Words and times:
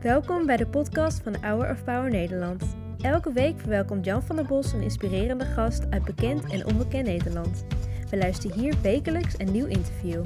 Welkom 0.00 0.46
bij 0.46 0.56
de 0.56 0.66
podcast 0.66 1.22
van 1.22 1.36
Hour 1.40 1.70
of 1.70 1.84
Power 1.84 2.10
Nederland. 2.10 2.76
Elke 3.00 3.32
week 3.32 3.60
verwelkomt 3.60 4.04
Jan 4.04 4.22
van 4.22 4.36
der 4.36 4.46
Bos 4.46 4.72
een 4.72 4.82
inspirerende 4.82 5.44
gast 5.44 5.90
uit 5.90 6.04
bekend 6.04 6.52
en 6.52 6.66
onbekend 6.66 7.06
Nederland. 7.06 7.64
We 8.10 8.16
luisteren 8.16 8.58
hier 8.58 8.74
wekelijks 8.82 9.38
een 9.38 9.52
nieuw 9.52 9.66
interview. 9.66 10.22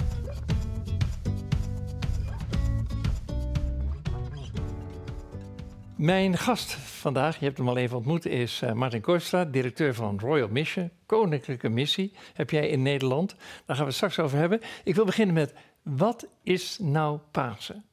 Mijn 5.96 6.36
gast 6.36 6.72
vandaag, 6.72 7.38
je 7.38 7.44
hebt 7.44 7.58
hem 7.58 7.68
al 7.68 7.76
even 7.76 7.96
ontmoet, 7.96 8.26
is 8.26 8.62
uh, 8.62 8.72
Martin 8.72 9.00
Kooistra, 9.00 9.44
directeur 9.44 9.94
van 9.94 10.18
Royal 10.20 10.48
Mission, 10.48 10.90
Koninklijke 11.06 11.68
Missie. 11.68 12.12
Heb 12.34 12.50
jij 12.50 12.68
in 12.68 12.82
Nederland? 12.82 13.36
Daar 13.64 13.76
gaan 13.76 13.86
we 13.86 13.92
straks 13.92 14.18
over 14.18 14.38
hebben. 14.38 14.60
Ik 14.84 14.94
wil 14.94 15.04
beginnen 15.04 15.34
met, 15.34 15.54
wat 15.82 16.26
is 16.42 16.78
nou 16.78 17.18
Pasen? 17.30 17.84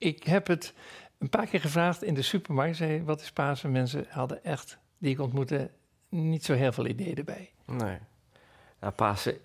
Ik 0.00 0.22
heb 0.22 0.46
het 0.46 0.74
een 1.18 1.28
paar 1.28 1.46
keer 1.46 1.60
gevraagd 1.60 2.02
in 2.02 2.14
de 2.14 2.22
supermarkt. 2.22 2.76
Zei, 2.76 3.02
wat 3.02 3.20
is 3.20 3.32
Pasen? 3.32 3.72
Mensen 3.72 4.06
hadden 4.08 4.44
echt, 4.44 4.78
die 4.98 5.10
ik 5.10 5.20
ontmoette, 5.20 5.70
niet 6.08 6.44
zo 6.44 6.54
heel 6.54 6.72
veel 6.72 6.86
ideeën 6.86 7.16
erbij. 7.16 7.50
Nee. 7.64 7.98
Nou, 8.80 8.92
Pasen 8.92 9.38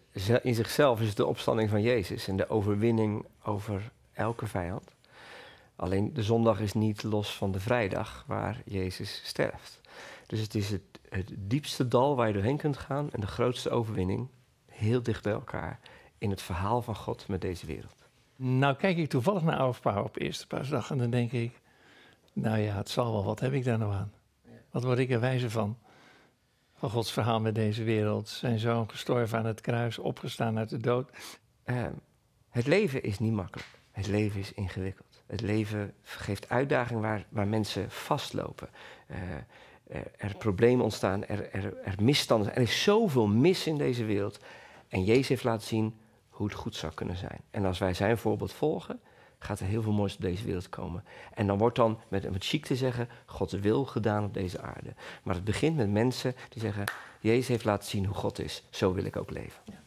in 0.43 0.55
zichzelf 0.55 1.01
is 1.01 1.15
de 1.15 1.25
opstanding 1.25 1.69
van 1.69 1.81
Jezus 1.81 2.27
en 2.27 2.37
de 2.37 2.49
overwinning 2.49 3.25
over 3.43 3.91
elke 4.13 4.47
vijand. 4.47 4.91
Alleen 5.75 6.13
de 6.13 6.23
zondag 6.23 6.59
is 6.59 6.73
niet 6.73 7.03
los 7.03 7.35
van 7.35 7.51
de 7.51 7.59
vrijdag 7.59 8.23
waar 8.27 8.61
Jezus 8.65 9.21
sterft. 9.23 9.81
Dus 10.27 10.39
het 10.39 10.55
is 10.55 10.69
het, 10.69 10.99
het 11.09 11.31
diepste 11.37 11.87
dal 11.87 12.15
waar 12.15 12.27
je 12.27 12.33
doorheen 12.33 12.57
kunt 12.57 12.77
gaan 12.77 13.11
en 13.11 13.19
de 13.19 13.27
grootste 13.27 13.69
overwinning, 13.69 14.27
heel 14.65 15.03
dicht 15.03 15.23
bij 15.23 15.33
elkaar, 15.33 15.79
in 16.17 16.29
het 16.29 16.41
verhaal 16.41 16.81
van 16.81 16.95
God 16.95 17.27
met 17.27 17.41
deze 17.41 17.65
wereld. 17.65 18.04
Nou 18.35 18.75
kijk 18.75 18.97
ik 18.97 19.09
toevallig 19.09 19.43
naar 19.43 19.57
Oude 19.57 19.79
Paar 19.79 20.03
op 20.03 20.19
eerste 20.19 20.47
paasdag 20.47 20.91
en 20.91 20.97
dan 20.97 21.09
denk 21.09 21.31
ik, 21.31 21.61
nou 22.33 22.57
ja, 22.57 22.75
het 22.75 22.89
zal 22.89 23.11
wel, 23.11 23.23
wat 23.23 23.39
heb 23.39 23.53
ik 23.53 23.63
daar 23.63 23.77
nou 23.77 23.93
aan? 23.93 24.13
Wat 24.71 24.83
word 24.83 24.99
ik 24.99 25.11
er 25.11 25.19
wijzer 25.19 25.51
van? 25.51 25.77
Van 26.73 26.89
Gods 26.89 27.11
verhaal 27.11 27.39
met 27.39 27.55
deze 27.55 27.83
wereld. 27.83 28.29
Zijn 28.29 28.59
zoon 28.59 28.89
gestorven 28.89 29.37
aan 29.37 29.45
het 29.45 29.61
kruis, 29.61 29.97
opgestaan 29.97 30.57
uit 30.57 30.69
de 30.69 30.77
dood. 30.77 31.09
Uh, 31.65 31.85
het 32.49 32.67
leven 32.67 33.03
is 33.03 33.19
niet 33.19 33.31
makkelijk. 33.31 33.67
Het 33.91 34.07
leven 34.07 34.39
is 34.39 34.53
ingewikkeld. 34.53 35.23
Het 35.25 35.41
leven 35.41 35.93
geeft 36.01 36.49
uitdagingen 36.49 37.01
waar, 37.01 37.25
waar 37.29 37.47
mensen 37.47 37.91
vastlopen. 37.91 38.69
Uh, 39.11 39.17
er, 39.87 40.11
er, 40.17 40.35
problemen 40.37 40.83
ontstaan, 40.83 41.25
er, 41.25 41.51
er, 41.51 41.77
er 41.83 41.95
misstanden. 42.01 42.55
Er 42.55 42.61
is 42.61 42.83
zoveel 42.83 43.27
mis 43.27 43.67
in 43.67 43.77
deze 43.77 44.05
wereld. 44.05 44.39
En 44.87 45.03
Jezus 45.03 45.27
heeft 45.27 45.43
laten 45.43 45.67
zien 45.67 45.95
hoe 46.35 46.47
het 46.47 46.55
goed 46.55 46.75
zou 46.75 46.93
kunnen 46.93 47.17
zijn. 47.17 47.39
En 47.51 47.65
als 47.65 47.79
wij 47.79 47.93
zijn 47.93 48.17
voorbeeld 48.17 48.53
volgen, 48.53 48.99
gaat 49.39 49.59
er 49.59 49.65
heel 49.65 49.81
veel 49.81 49.91
moois 49.91 50.15
op 50.15 50.21
deze 50.21 50.45
wereld 50.45 50.69
komen. 50.69 51.03
En 51.33 51.47
dan 51.47 51.57
wordt 51.57 51.75
dan, 51.75 51.99
met, 52.07 52.31
met 52.31 52.45
chic 52.45 52.65
te 52.65 52.75
zeggen, 52.75 53.09
Gods 53.25 53.53
wil 53.53 53.85
gedaan 53.85 54.23
op 54.23 54.33
deze 54.33 54.61
aarde. 54.61 54.93
Maar 55.23 55.35
het 55.35 55.43
begint 55.43 55.75
met 55.75 55.89
mensen 55.89 56.35
die 56.49 56.61
zeggen, 56.61 56.83
Jezus 57.19 57.47
heeft 57.47 57.65
laten 57.65 57.89
zien 57.89 58.05
hoe 58.05 58.15
God 58.15 58.39
is, 58.39 58.63
zo 58.69 58.93
wil 58.93 59.05
ik 59.05 59.15
ook 59.15 59.31
leven. 59.31 59.61
Ja. 59.63 59.83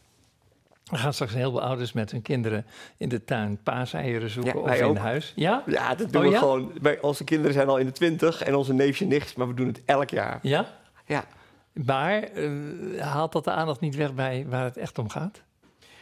Er 0.91 0.99
gaan 0.99 1.13
straks 1.13 1.33
een 1.33 1.39
heleboel 1.39 1.63
ouders 1.63 1.93
met 1.93 2.11
hun 2.11 2.23
kinderen 2.23 2.67
in 2.97 3.09
de 3.09 3.25
tuin 3.25 3.63
paaseieren 3.63 4.31
zoeken 4.31 4.63
of 4.63 4.81
in 4.81 4.97
huis. 4.97 5.33
Ja? 5.37 5.63
Ja, 5.67 5.95
dat 5.95 6.13
doen 6.13 6.25
oh, 6.25 6.31
we 6.31 6.39
gewoon. 6.39 6.73
Onze 7.01 7.25
kinderen 7.25 7.53
zijn 7.53 7.69
al 7.69 7.77
in 7.77 7.87
de 7.87 7.93
twintig 7.93 8.43
en 8.43 8.55
onze 8.55 8.73
neefje 8.73 9.07
nichts, 9.07 9.35
maar 9.35 9.49
we 9.49 9.55
doen 9.55 9.67
het 9.67 9.83
elk 9.85 10.11
jaar. 10.11 10.39
Ja? 10.43 10.67
Ja. 11.07 11.25
Maar 11.73 12.33
uh, 12.33 13.01
haalt 13.01 13.33
dat 13.33 13.45
de 13.45 13.51
aandacht 13.51 13.81
niet 13.81 13.97
weg 13.97 14.15
bij 14.15 14.47
waar 14.49 14.65
het 14.65 14.77
echt 14.77 14.99
om 14.99 15.09
gaat? 15.09 15.43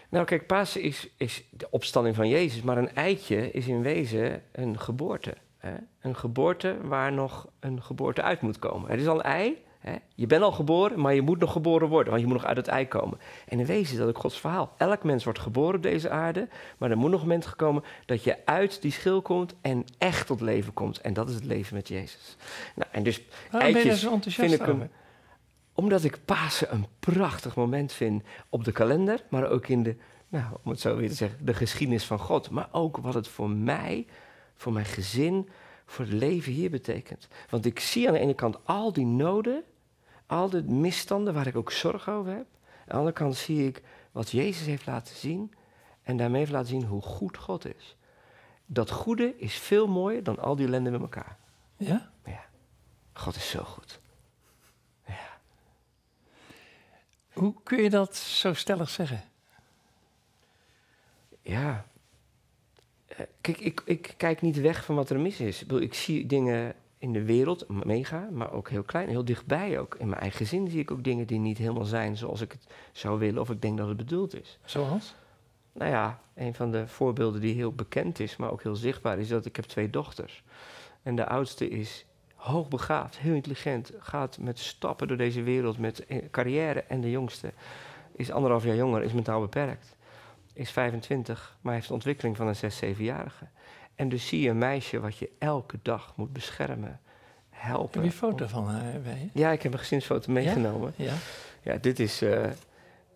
Nou, 0.09 0.25
kijk, 0.25 0.47
Pasen 0.47 0.83
is, 0.83 1.09
is 1.17 1.45
de 1.51 1.67
opstanding 1.71 2.17
van 2.17 2.29
Jezus, 2.29 2.63
maar 2.63 2.79
een 2.79 2.95
eitje 2.95 3.51
is 3.51 3.67
in 3.67 3.83
wezen 3.83 4.43
een 4.53 4.79
geboorte. 4.79 5.35
Hè? 5.59 5.75
Een 6.01 6.17
geboorte 6.17 6.77
waar 6.83 7.13
nog 7.13 7.47
een 7.61 7.83
geboorte 7.83 8.23
uit 8.23 8.41
moet 8.41 8.59
komen. 8.59 8.91
Het 8.91 9.01
is 9.01 9.07
al 9.07 9.15
een 9.15 9.23
ei, 9.23 9.65
hè? 9.79 9.97
je 10.15 10.27
bent 10.27 10.43
al 10.43 10.53
geboren, 10.53 11.01
maar 11.01 11.15
je 11.15 11.23
moet 11.23 11.39
nog 11.39 11.53
geboren 11.53 11.89
worden, 11.89 12.09
want 12.09 12.21
je 12.21 12.29
moet 12.29 12.37
nog 12.37 12.47
uit 12.47 12.57
het 12.57 12.69
ei 12.69 12.89
komen. 12.89 13.19
En 13.49 13.61
in 13.61 13.67
wezen 13.67 13.93
is 13.93 13.99
dat 13.99 14.09
ook 14.09 14.19
Gods 14.19 14.41
verhaal. 14.41 14.73
Elk 14.77 15.03
mens 15.05 15.25
wordt 15.25 15.39
geboren 15.39 15.77
op 15.77 15.83
deze 15.83 16.11
aarde, 16.11 16.49
maar 16.79 16.91
er 16.91 16.97
moet 16.97 17.11
nog 17.11 17.21
een 17.21 17.27
moment 17.27 17.47
gekomen 17.47 17.83
dat 18.07 18.25
je 18.25 18.37
uit 18.45 18.83
die 18.83 18.93
schil 18.93 19.23
komt 19.23 19.55
en 19.61 19.85
echt 19.99 20.27
tot 20.27 20.41
leven 20.41 20.73
komt. 20.73 21.01
En 21.01 21.13
dat 21.13 21.29
is 21.29 21.35
het 21.35 21.45
leven 21.45 21.75
met 21.75 21.89
Jezus. 21.89 22.37
Nou, 22.75 22.89
en 22.93 23.03
dus 23.03 23.23
Waarom 23.51 23.61
eitjes 23.61 23.83
ben 23.83 23.93
je 23.93 23.99
zo 23.99 24.13
enthousiast 24.13 24.51
vind 24.51 24.61
ik 24.61 24.67
hem, 24.67 24.91
omdat 25.77 26.05
ik 26.05 26.25
Pasen 26.25 26.73
een 26.73 26.87
prachtig 27.01 27.57
moment 27.57 27.93
vind 27.93 28.23
op 28.49 28.65
de 28.65 28.73
kalender, 28.73 29.25
maar 29.29 29.49
ook 29.49 29.69
in 29.69 29.83
de, 29.83 29.97
nou, 30.29 30.57
om 30.63 30.71
het 30.71 30.81
zo 30.81 30.97
weer 30.97 31.09
te 31.09 31.15
zeggen, 31.15 31.47
de 31.47 31.55
geschiedenis 31.55 32.05
van 32.05 32.19
God. 32.19 32.51
Maar 32.51 32.69
ook 32.73 32.97
wat 32.97 33.15
het 33.15 33.29
voor 33.29 33.51
mij, 33.51 34.07
voor 34.55 34.73
mijn 34.73 34.85
gezin, 34.85 35.49
voor 35.87 36.05
het 36.05 36.15
leven 36.15 36.53
hier 36.53 36.71
betekent. 36.71 37.29
Want 37.51 37.67
ik 37.67 37.81
zie 37.81 38.07
aan 38.07 38.15
de 38.15 38.21
ene 38.21 38.35
kant 38.35 38.59
al 38.65 38.93
die 38.93 39.07
noden, 39.07 39.65
al 40.27 40.51
de 40.51 40.63
misstanden 40.63 41.35
waar 41.35 41.47
ik 41.47 41.57
ook 41.57 41.73
zorg 41.73 42.09
over 42.09 42.33
heb. 42.33 42.47
Aan 42.47 42.85
de 42.87 42.93
andere 42.93 43.13
kant 43.13 43.37
zie 43.37 43.67
ik 43.67 43.83
wat 44.13 44.31
Jezus 44.31 44.67
heeft 44.67 44.87
laten 44.87 45.17
zien 45.17 45.53
en 46.03 46.17
daarmee 46.17 46.39
heeft 46.39 46.53
laten 46.53 46.69
zien 46.69 46.85
hoe 46.85 47.03
goed 47.03 47.37
God 47.37 47.67
is. 47.77 47.97
Dat 48.67 48.91
goede 48.91 49.35
is 49.39 49.55
veel 49.55 49.87
mooier 49.87 50.23
dan 50.23 50.39
al 50.39 50.57
die 50.57 50.67
ellende 50.67 50.91
met 50.91 51.01
elkaar. 51.01 51.37
Ja? 51.77 52.11
Ja. 52.25 52.45
God 53.13 53.37
is 53.37 53.51
zo 53.51 53.63
goed. 53.63 53.86
Hoe 57.37 57.55
kun 57.63 57.83
je 57.83 57.91
dat 57.91 58.17
zo 58.17 58.55
stellig 58.55 58.89
zeggen? 58.89 59.25
Ja. 61.43 61.87
Eh, 63.07 63.19
kijk, 63.41 63.59
ik, 63.59 63.83
ik 63.85 64.15
kijk 64.17 64.43
niet 64.43 64.61
weg 64.61 64.85
van 64.85 64.95
wat 64.95 65.11
er 65.11 65.21
mis 65.21 65.41
is. 65.41 65.61
Ik, 65.61 65.67
bedoel, 65.67 65.83
ik 65.83 65.95
zie 65.95 66.27
dingen 66.27 66.75
in 66.99 67.13
de 67.13 67.23
wereld, 67.23 67.69
mega, 67.69 68.29
maar 68.33 68.53
ook 68.53 68.71
heel 68.71 68.83
klein, 68.83 69.09
heel 69.09 69.25
dichtbij 69.25 69.79
ook. 69.79 69.95
In 69.95 70.09
mijn 70.09 70.21
eigen 70.21 70.39
gezin 70.39 70.69
zie 70.71 70.81
ik 70.81 70.91
ook 70.91 71.05
dingen 71.05 71.27
die 71.27 71.39
niet 71.39 71.59
helemaal 71.59 71.85
zijn 71.85 72.17
zoals 72.17 72.41
ik 72.41 72.53
het 72.53 72.67
zou 72.93 73.19
willen 73.19 73.41
of 73.41 73.51
ik 73.51 73.63
denk 73.63 73.79
dat 73.79 73.89
het 73.89 73.97
bedoeld 73.97 74.41
is. 74.41 74.59
Zoals? 74.65 75.15
Nou 75.73 75.91
ja, 75.91 76.21
een 76.35 76.55
van 76.55 76.71
de 76.71 76.89
voorbeelden 76.89 77.41
die 77.41 77.55
heel 77.55 77.73
bekend 77.73 78.21
is, 78.21 78.37
maar 78.37 78.51
ook 78.51 78.63
heel 78.63 78.77
zichtbaar, 78.77 79.19
is 79.19 79.29
dat 79.29 79.47
ik 79.47 79.57
heb 79.57 79.65
twee 79.65 79.91
dochters. 79.91 80.43
En 81.03 81.17
de 81.17 81.27
oudste 81.27 81.69
is 81.69 82.05
hoogbegaafd, 82.47 83.19
heel 83.19 83.35
intelligent, 83.35 83.93
gaat 83.99 84.39
met 84.39 84.59
stappen 84.59 85.09
door 85.09 85.17
deze 85.17 85.43
wereld, 85.43 85.79
met 85.79 86.07
carrière. 86.31 86.83
En 86.83 87.01
de 87.01 87.11
jongste 87.11 87.53
is 88.17 88.31
anderhalf 88.31 88.65
jaar 88.65 88.77
jonger, 88.77 89.03
is 89.03 89.13
mentaal 89.13 89.41
beperkt. 89.41 89.97
Is 90.53 90.71
25, 90.71 91.57
maar 91.61 91.75
heeft 91.75 91.89
de 91.89 91.95
ontwikkeling 91.95 92.37
van 92.37 92.47
een 92.47 92.57
6, 92.57 92.83
7-jarige. 92.85 93.47
En 93.95 94.09
dus 94.09 94.29
zie 94.29 94.41
je 94.41 94.49
een 94.49 94.59
meisje 94.59 95.01
wat 95.01 95.17
je 95.17 95.31
elke 95.39 95.79
dag 95.83 96.13
moet 96.17 96.33
beschermen, 96.33 97.01
helpen. 97.51 98.01
Heb 98.01 98.03
je 98.03 98.09
een 98.09 98.31
foto 98.31 98.47
van 98.47 98.69
haar 98.69 99.01
bij 99.01 99.31
Ja, 99.33 99.51
ik 99.51 99.63
heb 99.63 99.73
een 99.73 99.79
gezinsfoto 99.79 100.33
meegenomen. 100.33 100.93
Ja? 100.97 101.13
Ja, 101.63 101.77
dit 101.77 102.01
is 102.01 102.23
uh, 102.23 102.45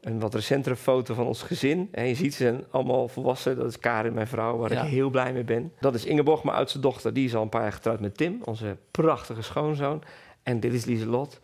een 0.00 0.21
wat 0.21 0.34
recentere 0.34 0.77
foto 0.77 1.15
van 1.15 1.27
ons 1.27 1.43
gezin. 1.43 1.88
En 1.93 2.06
je 2.06 2.15
ziet 2.15 2.34
ze 2.34 2.43
zijn 2.43 2.65
allemaal 2.71 3.09
volwassen. 3.09 3.56
Dat 3.56 3.69
is 3.69 3.78
Karin, 3.78 4.15
mijn 4.15 4.27
vrouw, 4.27 4.56
waar 4.56 4.72
ik 4.72 4.78
heel 4.78 5.11
blij 5.11 5.33
mee 5.33 5.44
ben. 5.44 5.72
Dat 5.81 5.94
is 5.94 6.05
Ingeborg, 6.05 6.44
mijn 6.44 6.56
oudste 6.56 6.81
dochter. 6.81 7.12
Die 7.12 7.25
is 7.25 7.34
al 7.34 7.43
een 7.43 7.49
paar 7.49 7.62
jaar 7.62 7.72
getrouwd 7.72 8.00
met 8.00 8.16
Tim, 8.16 8.41
onze 8.44 8.77
prachtige 8.91 9.43
schoonzoon. 9.43 10.03
En 10.43 10.60
dit 10.60 10.72
is 10.72 10.84
Lieselot, 10.84 11.41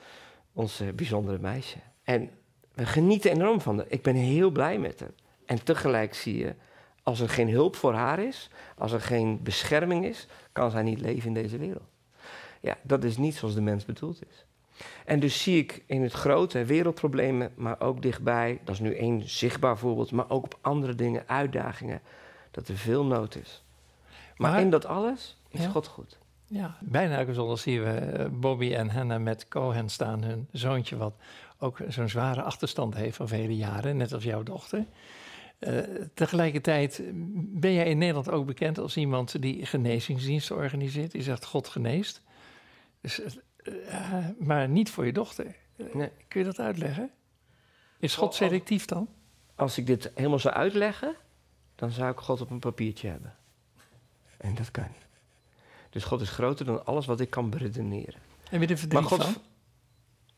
onze 0.52 0.92
bijzondere 0.92 1.38
meisje. 1.38 1.78
En 2.02 2.30
we 2.74 2.86
genieten 2.86 3.30
enorm 3.30 3.60
van 3.60 3.76
haar. 3.76 3.86
Ik 3.88 4.02
ben 4.02 4.14
heel 4.14 4.50
blij 4.50 4.78
met 4.78 5.00
haar. 5.00 5.12
En 5.46 5.64
tegelijk 5.64 6.14
zie 6.14 6.38
je, 6.38 6.54
als 7.02 7.20
er 7.20 7.28
geen 7.28 7.50
hulp 7.50 7.76
voor 7.76 7.94
haar 7.94 8.18
is, 8.18 8.50
als 8.78 8.92
er 8.92 9.00
geen 9.00 9.40
bescherming 9.42 10.04
is, 10.04 10.26
kan 10.52 10.70
zij 10.70 10.82
niet 10.82 11.00
leven 11.00 11.26
in 11.26 11.34
deze 11.34 11.58
wereld. 11.58 11.88
Ja, 12.60 12.76
dat 12.82 13.04
is 13.04 13.16
niet 13.16 13.34
zoals 13.34 13.54
de 13.54 13.60
mens 13.60 13.84
bedoeld 13.84 14.20
is. 14.28 14.46
En 15.04 15.20
dus 15.20 15.42
zie 15.42 15.58
ik 15.58 15.82
in 15.86 16.02
het 16.02 16.12
grote 16.12 16.64
wereldproblemen, 16.64 17.52
maar 17.56 17.80
ook 17.80 18.02
dichtbij, 18.02 18.60
dat 18.64 18.74
is 18.74 18.80
nu 18.80 18.94
één 18.94 19.28
zichtbaar 19.28 19.78
voorbeeld, 19.78 20.12
maar 20.12 20.30
ook 20.30 20.44
op 20.44 20.58
andere 20.60 20.94
dingen, 20.94 21.22
uitdagingen, 21.26 22.00
dat 22.50 22.68
er 22.68 22.76
veel 22.76 23.04
nood 23.04 23.36
is. 23.36 23.64
Maar, 24.36 24.60
in 24.60 24.70
dat 24.70 24.86
alles 24.86 25.36
is 25.48 25.66
God 25.66 25.86
goed. 25.86 26.18
Ja, 26.48 26.76
bijna 26.80 27.18
elke 27.18 27.34
zondag 27.34 27.58
zien 27.58 27.82
we 27.82 27.90
eh, 27.90 28.26
Bobby 28.30 28.74
en 28.74 28.88
Hannah 28.88 29.22
met 29.22 29.48
Cohen 29.48 29.88
staan, 29.88 30.22
hun 30.22 30.48
zoontje, 30.52 30.96
wat 30.96 31.14
ook 31.58 31.78
zo'n 31.88 32.08
zware 32.08 32.42
achterstand 32.42 32.94
heeft 32.94 33.16
van 33.16 33.28
vele 33.28 33.56
jaren, 33.56 33.96
net 33.96 34.12
als 34.12 34.24
jouw 34.24 34.42
dochter. 34.42 34.84
Uh, 35.60 35.78
tegelijkertijd 36.14 37.02
ben 37.34 37.72
jij 37.72 37.86
in 37.86 37.98
Nederland 37.98 38.30
ook 38.30 38.46
bekend 38.46 38.78
als 38.78 38.96
iemand 38.96 39.42
die 39.42 39.66
genezingsdiensten 39.66 40.56
organiseert. 40.56 41.10
Die 41.10 41.22
zegt 41.22 41.44
God 41.44 41.68
geneest. 41.68 42.22
Dus 43.00 43.20
uh, 43.68 44.28
maar 44.38 44.68
niet 44.68 44.90
voor 44.90 45.06
je 45.06 45.12
dochter. 45.12 45.56
Nee. 45.92 46.10
Kun 46.28 46.40
je 46.40 46.46
dat 46.46 46.58
uitleggen? 46.58 47.10
Is 47.98 48.14
God 48.14 48.34
selectief 48.34 48.84
dan? 48.84 49.08
Als 49.54 49.78
ik 49.78 49.86
dit 49.86 50.10
helemaal 50.14 50.38
zou 50.38 50.54
uitleggen, 50.54 51.16
dan 51.74 51.90
zou 51.90 52.12
ik 52.12 52.18
God 52.18 52.40
op 52.40 52.50
een 52.50 52.58
papiertje 52.58 53.08
hebben. 53.08 53.34
En 54.36 54.54
dat 54.54 54.70
kan 54.70 54.84
niet. 54.92 55.06
Dus 55.90 56.04
God 56.04 56.20
is 56.20 56.30
groter 56.30 56.66
dan 56.66 56.86
alles 56.86 57.06
wat 57.06 57.20
ik 57.20 57.30
kan 57.30 57.50
beredeneren. 57.50 58.20
Heb 58.50 58.60
je 58.60 58.66
er 58.66 58.78
verdriet 58.78 59.04
God, 59.04 59.24
van? 59.24 59.34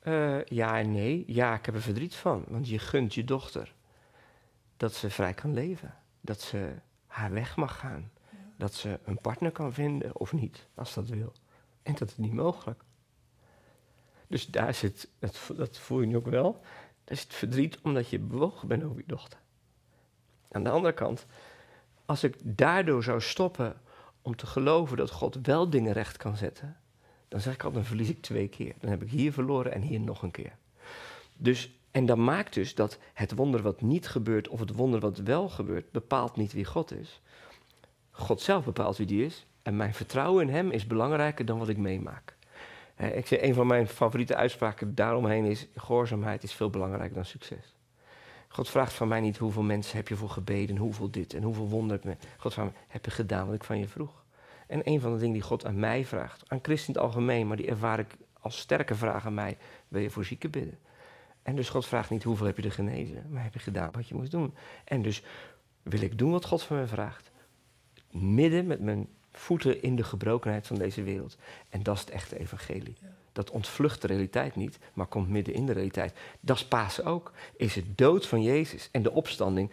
Uh, 0.03 0.45
ja 0.45 0.79
en 0.79 0.93
nee. 0.93 1.25
Ja, 1.27 1.55
ik 1.55 1.67
heb 1.67 1.75
er 1.75 1.83
verdriet 1.83 2.15
van. 2.15 2.45
Want 2.49 2.69
je 2.69 2.79
gunt 2.79 3.15
je 3.15 3.25
dochter 3.25 3.75
dat 4.77 4.95
ze 4.95 5.11
vrij 5.11 5.35
kan 5.35 5.55
leven. 5.55 5.95
Dat 6.21 6.41
ze 6.41 6.75
haar 7.07 7.33
weg 7.33 7.57
mag 7.57 7.79
gaan. 7.79 8.11
dat 8.57 8.75
ze 8.75 8.99
een 9.05 9.21
partner 9.21 9.51
kan 9.51 9.73
vinden 9.73 10.17
of 10.17 10.33
niet, 10.33 10.67
als 10.75 10.95
dat 10.95 11.09
wil. 11.09 11.33
En 11.83 11.95
dat 11.95 12.09
is 12.09 12.17
niet 12.17 12.33
mogelijk. 12.33 12.83
Dus 14.29 14.47
daar 14.47 14.75
zit, 14.75 15.09
dat, 15.19 15.51
dat 15.57 15.79
voel 15.79 16.01
je 16.01 16.07
nu 16.07 16.17
ook 16.17 16.29
wel, 16.29 16.61
daar 17.05 17.19
het 17.19 17.35
verdriet 17.35 17.79
omdat 17.83 18.09
je 18.09 18.19
bewogen 18.19 18.69
bent 18.69 18.85
over 18.85 18.97
je 18.97 19.07
dochter. 19.07 19.39
Aan 20.51 20.65
de 20.65 20.71
andere 20.71 20.95
kant, 20.95 21.27
als 22.07 22.25
ik 22.25 22.37
daardoor 22.43 23.03
zou 23.03 23.21
stoppen 23.21 23.81
om 24.23 24.37
te 24.37 24.47
geloven 24.47 24.97
dat 24.97 25.11
God 25.11 25.39
wel 25.43 25.71
dingen 25.71 25.93
recht 25.93 26.17
kan 26.17 26.37
zetten, 26.37 26.77
dan 27.29 27.41
zeg 27.41 27.55
ik 27.55 27.65
al, 27.65 27.73
dan 27.73 27.85
verlies 27.85 28.09
ik 28.09 28.23
twee 28.23 28.49
keer. 28.49 28.75
Dan 28.81 28.91
heb 28.91 29.03
ik 29.03 29.11
hier 29.11 29.33
verloren 29.33 29.73
en 29.73 29.83
hier 29.83 30.01
nog 30.01 30.23
een 30.23 30.31
keer. 30.31 30.57
Dus, 31.37 31.71
en 31.91 32.07
dat 32.07 32.17
maakt 32.17 32.55
dus 32.55 32.75
dat 32.75 32.99
het 33.15 33.35
wonder 33.35 33.63
wat 33.63 33.81
niet 33.81 34.09
gebeurt 34.09 34.49
of 34.49 34.61
het 34.61 34.75
wonder 34.75 35.01
wat 35.01 35.19
wel 35.19 35.49
gebeurt, 35.49 35.91
bepaalt 35.91 36.37
niet 36.37 36.53
wie 36.53 36.65
God 36.65 36.93
is. 36.93 37.21
God 38.11 38.41
zelf 38.41 38.65
bepaalt 38.65 38.97
wie 38.97 39.07
die 39.07 39.25
is. 39.25 39.47
En 39.63 39.77
mijn 39.77 39.95
vertrouwen 39.95 40.49
in 40.49 40.55
hem 40.55 40.71
is 40.71 40.87
belangrijker 40.87 41.45
dan 41.45 41.59
wat 41.59 41.69
ik 41.69 41.77
meemaak. 41.77 42.37
Ik 42.99 43.27
zeg, 43.27 43.43
een 43.43 43.55
van 43.55 43.67
mijn 43.67 43.89
favoriete 43.89 44.37
uitspraken 44.37 44.95
daaromheen 44.95 45.45
is: 45.45 45.67
gehoorzaamheid 45.77 46.43
is 46.43 46.53
veel 46.53 46.71
belangrijker 46.71 47.15
dan 47.15 47.25
succes. 47.25 47.77
God 48.49 48.69
vraagt 48.69 48.93
van 48.93 49.09
mij 49.09 49.21
niet 49.21 49.37
hoeveel 49.37 49.63
mensen 49.63 49.97
heb 49.97 50.09
je 50.09 50.17
voor 50.17 50.31
gebeden, 50.31 50.77
hoeveel 50.77 51.11
dit 51.11 51.35
en 51.35 51.43
hoeveel 51.43 51.69
wonderen. 51.69 52.19
God 52.37 52.53
vraagt 52.53 52.71
me, 52.71 52.79
heb 52.89 53.05
je 53.05 53.11
gedaan 53.11 53.47
wat 53.47 53.55
ik 53.55 53.65
van 53.65 53.79
je 53.79 53.89
vroeg? 53.89 54.25
En 54.67 54.81
een 54.85 55.01
van 55.01 55.13
de 55.13 55.19
dingen 55.19 55.33
die 55.33 55.43
God 55.43 55.67
aan 55.67 55.79
mij 55.79 56.05
vraagt, 56.05 56.45
aan 56.51 56.59
christen 56.63 56.95
in 56.95 57.01
het 57.01 57.11
algemeen, 57.11 57.47
maar 57.47 57.57
die 57.57 57.67
ervaar 57.67 57.99
ik 57.99 58.17
als 58.41 58.59
sterke 58.59 58.95
vraag 58.95 59.27
aan 59.27 59.35
mij, 59.35 59.59
wil 59.89 60.03
je 60.03 60.11
voor 60.11 60.25
zieken 60.25 60.51
bidden? 60.51 60.79
En 61.43 61.57
dus 61.57 61.69
God 61.69 61.87
vraagt 61.87 62.11
niet 62.11 62.23
hoeveel 62.23 62.47
heb 62.47 62.57
je 62.57 62.63
er 62.63 62.73
genezen, 62.73 63.27
maar 63.31 63.43
heb 63.43 63.55
je 63.55 63.59
gedaan 63.59 63.91
wat 63.93 64.09
je 64.09 64.15
moest 64.15 64.31
doen? 64.31 64.55
En 64.85 65.03
dus 65.03 65.23
wil 65.83 66.01
ik 66.01 66.19
doen 66.19 66.31
wat 66.31 66.45
God 66.45 66.63
van 66.63 66.77
mij 66.77 66.87
vraagt. 66.87 67.31
Midden 68.11 68.67
met 68.67 68.81
mijn 68.81 69.09
voeten 69.39 69.83
in 69.83 69.97
de 69.97 70.05
gebrokenheid 70.05 70.67
van 70.67 70.77
deze 70.77 71.03
wereld. 71.03 71.37
En 71.69 71.83
dat 71.83 71.95
is 71.95 72.01
het 72.01 72.11
echte 72.11 72.39
evangelie. 72.39 72.97
Dat 73.33 73.51
ontvlucht 73.51 74.01
de 74.01 74.07
realiteit 74.07 74.57
niet, 74.57 74.79
maar 74.93 75.07
komt 75.07 75.29
midden 75.29 75.55
in 75.55 75.67
de 75.67 75.73
realiteit. 75.73 76.19
Dat 76.41 76.57
is 76.57 76.65
Pasen 76.65 77.05
ook. 77.05 77.33
Is 77.57 77.75
het 77.75 77.99
dood 77.99 78.27
van 78.27 78.43
Jezus 78.43 78.89
en 78.93 79.03
de 79.03 79.13
opstanding 79.13 79.71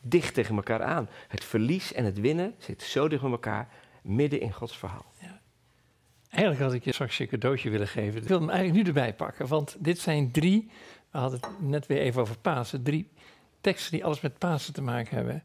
dicht 0.00 0.34
tegen 0.34 0.56
elkaar 0.56 0.82
aan. 0.82 1.08
Het 1.28 1.44
verlies 1.44 1.92
en 1.92 2.04
het 2.04 2.20
winnen 2.20 2.54
zitten 2.58 2.88
zo 2.88 3.08
dicht 3.08 3.22
bij 3.22 3.30
elkaar, 3.30 3.68
midden 4.02 4.40
in 4.40 4.52
Gods 4.52 4.78
verhaal. 4.78 5.12
Ja. 5.20 5.40
Eigenlijk 6.28 6.60
had 6.60 6.72
ik 6.72 6.84
je 6.84 6.92
straks 6.92 7.18
een 7.18 7.28
cadeautje 7.28 7.70
willen 7.70 7.88
geven. 7.88 8.22
Ik 8.22 8.28
wil 8.28 8.38
hem 8.38 8.50
eigenlijk 8.50 8.78
nu 8.78 8.88
erbij 8.88 9.14
pakken, 9.14 9.46
want 9.46 9.76
dit 9.78 9.98
zijn 9.98 10.30
drie, 10.30 10.70
we 11.10 11.18
hadden 11.18 11.40
het 11.40 11.60
net 11.60 11.86
weer 11.86 11.98
even 11.98 12.20
over 12.20 12.38
Pasen, 12.38 12.82
drie 12.82 13.10
teksten 13.60 13.92
die 13.92 14.04
alles 14.04 14.20
met 14.20 14.38
Pasen 14.38 14.72
te 14.72 14.82
maken 14.82 15.16
hebben. 15.16 15.44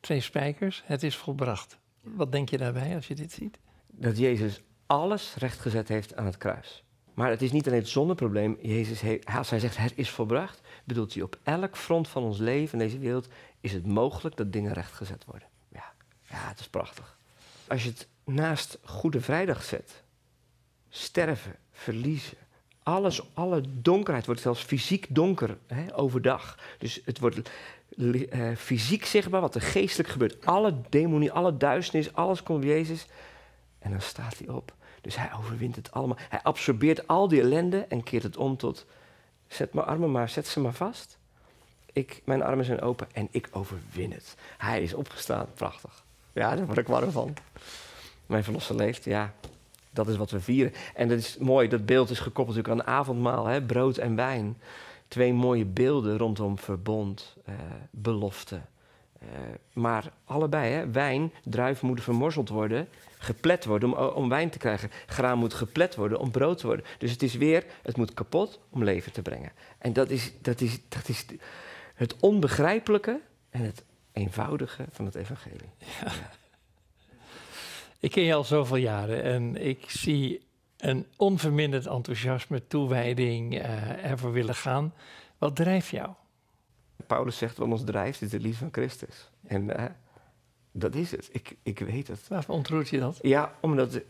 Twee 0.00 0.20
spijkers, 0.20 0.82
het 0.84 1.02
is 1.02 1.16
volbracht. 1.16 1.78
Wat 2.14 2.32
denk 2.32 2.48
je 2.48 2.58
daarbij 2.58 2.94
als 2.94 3.06
je 3.06 3.14
dit 3.14 3.32
ziet? 3.32 3.58
Dat 3.86 4.18
Jezus 4.18 4.62
alles 4.86 5.34
rechtgezet 5.38 5.88
heeft 5.88 6.16
aan 6.16 6.26
het 6.26 6.36
kruis. 6.36 6.84
Maar 7.14 7.30
het 7.30 7.42
is 7.42 7.52
niet 7.52 7.66
alleen 7.66 7.78
het 7.78 7.88
zonneprobleem. 7.88 8.58
Jezus 8.62 9.20
als 9.24 9.50
hij 9.50 9.58
zegt 9.58 9.76
het 9.76 9.92
is 9.94 10.10
volbracht, 10.10 10.60
bedoelt 10.84 11.14
hij 11.14 11.22
op 11.22 11.38
elk 11.42 11.76
front 11.76 12.08
van 12.08 12.22
ons 12.22 12.38
leven 12.38 12.80
in 12.80 12.86
deze 12.86 12.98
wereld 12.98 13.28
is 13.60 13.72
het 13.72 13.86
mogelijk 13.86 14.36
dat 14.36 14.52
dingen 14.52 14.72
rechtgezet 14.72 15.24
worden. 15.24 15.48
Ja, 15.72 15.92
ja 16.22 16.48
het 16.48 16.60
is 16.60 16.68
prachtig. 16.68 17.18
Als 17.68 17.82
je 17.82 17.88
het 17.88 18.08
naast 18.24 18.78
Goede 18.82 19.20
Vrijdag 19.20 19.62
zet, 19.62 20.02
sterven, 20.88 21.56
verliezen, 21.72 22.36
alles, 22.82 23.34
alle 23.34 23.62
donkerheid 23.80 24.26
wordt 24.26 24.40
zelfs 24.40 24.62
fysiek 24.62 25.06
donker 25.08 25.58
hè, 25.66 25.96
overdag. 25.98 26.58
Dus 26.78 27.00
het 27.04 27.18
wordt 27.18 27.50
uh, 27.96 28.56
fysiek 28.56 29.04
zichtbaar, 29.04 29.40
wat 29.40 29.54
er 29.54 29.60
geestelijk 29.60 30.08
gebeurt. 30.08 30.46
Alle 30.46 30.74
demonie, 30.88 31.32
alle 31.32 31.56
duisternis, 31.56 32.14
alles 32.14 32.42
komt 32.42 32.60
bij 32.60 32.68
Jezus. 32.68 33.06
En 33.78 33.90
dan 33.90 34.00
staat 34.00 34.38
hij 34.38 34.48
op. 34.48 34.72
Dus 35.00 35.16
hij 35.16 35.30
overwint 35.38 35.76
het 35.76 35.92
allemaal. 35.92 36.16
Hij 36.28 36.40
absorbeert 36.42 37.06
al 37.06 37.28
die 37.28 37.40
ellende 37.40 37.86
en 37.88 38.02
keert 38.02 38.22
het 38.22 38.36
om 38.36 38.56
tot... 38.56 38.86
Zet 39.46 39.74
mijn 39.74 39.86
armen 39.86 40.10
maar, 40.10 40.28
zet 40.28 40.46
ze 40.46 40.60
maar 40.60 40.72
vast. 40.72 41.18
Ik, 41.92 42.22
mijn 42.24 42.42
armen 42.42 42.64
zijn 42.64 42.80
open 42.80 43.06
en 43.12 43.28
ik 43.30 43.48
overwin 43.50 44.12
het. 44.12 44.36
Hij 44.56 44.82
is 44.82 44.94
opgestaan, 44.94 45.46
prachtig. 45.54 46.04
Ja, 46.32 46.56
daar 46.56 46.66
word 46.66 46.78
ik 46.78 46.86
warm 46.86 47.10
van. 47.10 47.34
Mijn 48.26 48.44
verlosser 48.44 48.76
leeft, 48.76 49.04
ja. 49.04 49.32
Dat 49.90 50.08
is 50.08 50.16
wat 50.16 50.30
we 50.30 50.40
vieren. 50.40 50.72
En 50.94 51.08
dat 51.08 51.18
is 51.18 51.36
mooi, 51.38 51.68
dat 51.68 51.86
beeld 51.86 52.10
is 52.10 52.18
gekoppeld 52.18 52.56
natuurlijk 52.56 52.88
aan 52.88 52.94
avondmaal, 52.94 53.46
hè, 53.46 53.62
brood 53.62 53.96
en 53.96 54.16
wijn. 54.16 54.56
Twee 55.08 55.32
mooie 55.32 55.64
beelden 55.64 56.18
rondom 56.18 56.58
verbond, 56.58 57.36
eh, 57.44 57.54
belofte. 57.90 58.60
Eh, 59.18 59.28
maar 59.72 60.12
allebei, 60.24 60.72
hè, 60.72 60.90
wijn, 60.90 61.32
druif 61.44 61.82
moet 61.82 62.02
vermorzeld 62.02 62.48
worden, 62.48 62.88
geplet 63.18 63.64
worden 63.64 63.92
om, 63.92 64.06
om 64.14 64.28
wijn 64.28 64.50
te 64.50 64.58
krijgen. 64.58 64.90
Graan 65.06 65.38
moet 65.38 65.54
geplet 65.54 65.94
worden 65.94 66.18
om 66.18 66.30
brood 66.30 66.58
te 66.58 66.66
worden. 66.66 66.84
Dus 66.98 67.10
het 67.10 67.22
is 67.22 67.34
weer, 67.34 67.64
het 67.82 67.96
moet 67.96 68.14
kapot 68.14 68.60
om 68.70 68.84
leven 68.84 69.12
te 69.12 69.22
brengen. 69.22 69.52
En 69.78 69.92
dat 69.92 70.10
is, 70.10 70.32
dat 70.42 70.60
is, 70.60 70.80
dat 70.88 71.08
is 71.08 71.26
het 71.94 72.16
onbegrijpelijke 72.20 73.20
en 73.50 73.62
het 73.62 73.84
eenvoudige 74.12 74.84
van 74.90 75.04
het 75.04 75.14
evangelie. 75.14 75.70
Ja. 75.78 76.12
Ik 78.00 78.10
ken 78.10 78.22
je 78.22 78.34
al 78.34 78.44
zoveel 78.44 78.76
jaren 78.76 79.22
en 79.22 79.66
ik 79.66 79.90
zie 79.90 80.45
een 80.76 81.06
onverminderd 81.16 81.86
enthousiasme, 81.86 82.66
toewijding, 82.66 83.54
uh, 83.54 84.04
ervoor 84.04 84.32
willen 84.32 84.54
gaan. 84.54 84.94
Wat 85.38 85.56
drijft 85.56 85.88
jou? 85.88 86.10
Paulus 87.06 87.38
zegt, 87.38 87.56
wat 87.56 87.68
ons 87.68 87.84
drijft 87.84 88.22
is 88.22 88.30
de 88.30 88.40
liefde 88.40 88.58
van 88.58 88.68
Christus. 88.72 89.30
En 89.46 89.80
uh, 89.80 89.84
dat 90.72 90.94
is 90.94 91.10
het. 91.10 91.28
Ik, 91.32 91.56
ik 91.62 91.78
weet 91.78 92.08
het. 92.08 92.28
Waarvoor 92.28 92.54
ontroert 92.54 92.88
je 92.88 92.98
dat? 92.98 93.18
Ja, 93.22 93.54
omdat... 93.60 94.00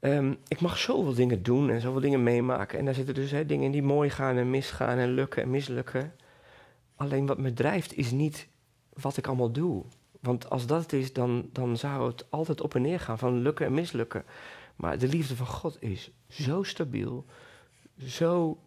Um, 0.00 0.38
ik 0.48 0.60
mag 0.60 0.78
zoveel 0.78 1.14
dingen 1.14 1.42
doen 1.42 1.70
en 1.70 1.80
zoveel 1.80 2.00
dingen 2.00 2.22
meemaken. 2.22 2.78
En 2.78 2.84
daar 2.84 2.94
zitten 2.94 3.14
dus 3.14 3.30
dingen 3.46 3.70
die 3.70 3.82
mooi 3.82 4.10
gaan 4.10 4.36
en 4.36 4.50
misgaan 4.50 4.98
en 4.98 5.10
lukken 5.10 5.42
en 5.42 5.50
mislukken. 5.50 6.14
Alleen 6.96 7.26
wat 7.26 7.38
me 7.38 7.52
drijft 7.52 7.96
is 7.96 8.10
niet 8.10 8.48
wat 8.92 9.16
ik 9.16 9.26
allemaal 9.26 9.52
doe. 9.52 9.84
Want 10.24 10.50
als 10.50 10.66
dat 10.66 10.82
het 10.82 10.92
is, 10.92 11.12
dan, 11.12 11.48
dan 11.52 11.76
zou 11.76 12.06
het 12.06 12.24
altijd 12.30 12.60
op 12.60 12.74
en 12.74 12.82
neer 12.82 13.00
gaan 13.00 13.18
van 13.18 13.42
lukken 13.42 13.66
en 13.66 13.74
mislukken. 13.74 14.24
Maar 14.76 14.98
de 14.98 15.08
liefde 15.08 15.36
van 15.36 15.46
God 15.46 15.76
is 15.80 16.10
zo 16.28 16.62
stabiel, 16.62 17.24
zo 18.06 18.58